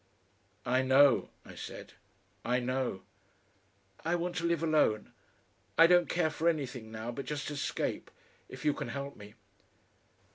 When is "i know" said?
0.65-1.29, 2.43-3.03